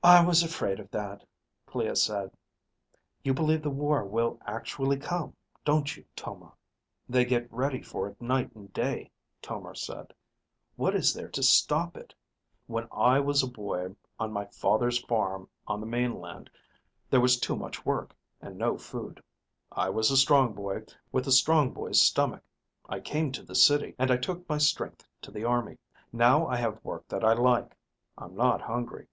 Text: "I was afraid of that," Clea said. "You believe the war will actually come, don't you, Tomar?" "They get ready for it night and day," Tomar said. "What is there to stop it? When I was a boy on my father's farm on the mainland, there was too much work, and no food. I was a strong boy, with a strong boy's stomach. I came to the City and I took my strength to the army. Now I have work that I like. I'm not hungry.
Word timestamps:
"I 0.00 0.22
was 0.24 0.44
afraid 0.44 0.78
of 0.78 0.92
that," 0.92 1.26
Clea 1.66 1.92
said. 1.96 2.30
"You 3.24 3.34
believe 3.34 3.62
the 3.62 3.68
war 3.70 4.04
will 4.04 4.38
actually 4.46 4.96
come, 4.96 5.34
don't 5.64 5.96
you, 5.96 6.04
Tomar?" 6.14 6.52
"They 7.08 7.24
get 7.24 7.52
ready 7.52 7.82
for 7.82 8.06
it 8.08 8.22
night 8.22 8.54
and 8.54 8.72
day," 8.72 9.10
Tomar 9.42 9.74
said. 9.74 10.14
"What 10.76 10.94
is 10.94 11.12
there 11.12 11.26
to 11.30 11.42
stop 11.42 11.96
it? 11.96 12.14
When 12.68 12.86
I 12.92 13.18
was 13.18 13.42
a 13.42 13.50
boy 13.50 13.96
on 14.20 14.32
my 14.32 14.44
father's 14.44 15.00
farm 15.04 15.48
on 15.66 15.80
the 15.80 15.86
mainland, 15.86 16.48
there 17.10 17.20
was 17.20 17.40
too 17.40 17.56
much 17.56 17.84
work, 17.84 18.14
and 18.40 18.56
no 18.56 18.76
food. 18.78 19.20
I 19.72 19.90
was 19.90 20.12
a 20.12 20.16
strong 20.16 20.52
boy, 20.54 20.82
with 21.10 21.26
a 21.26 21.32
strong 21.32 21.72
boy's 21.72 22.00
stomach. 22.00 22.44
I 22.88 23.00
came 23.00 23.32
to 23.32 23.42
the 23.42 23.56
City 23.56 23.96
and 23.98 24.12
I 24.12 24.16
took 24.16 24.48
my 24.48 24.58
strength 24.58 25.08
to 25.22 25.32
the 25.32 25.42
army. 25.44 25.76
Now 26.12 26.46
I 26.46 26.54
have 26.58 26.82
work 26.84 27.08
that 27.08 27.24
I 27.24 27.32
like. 27.32 27.76
I'm 28.16 28.36
not 28.36 28.60
hungry. 28.62 29.08